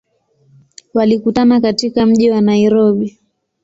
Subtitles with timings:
[0.93, 3.19] Walikutana katika mji wa Nairobi.